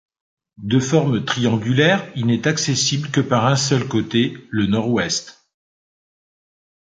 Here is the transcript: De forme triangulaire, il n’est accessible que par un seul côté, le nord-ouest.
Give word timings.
De 0.57 0.79
forme 0.79 1.25
triangulaire, 1.25 2.03
il 2.15 2.25
n’est 2.25 2.47
accessible 2.47 3.11
que 3.11 3.21
par 3.21 3.45
un 3.45 3.55
seul 3.55 3.87
côté, 3.87 4.35
le 4.49 4.65
nord-ouest. 4.65 5.45